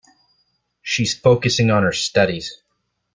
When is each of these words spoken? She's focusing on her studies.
She's 0.81 1.13
focusing 1.15 1.69
on 1.69 1.83
her 1.83 1.91
studies. 1.91 2.63